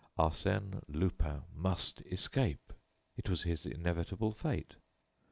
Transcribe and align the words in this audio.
Arsène 0.17 0.81
Lupin 0.87 1.43
must 1.53 2.01
escape. 2.07 2.73
It 3.17 3.29
was 3.29 3.43
his 3.43 3.67
inevitable 3.67 4.31
fate. 4.31 4.77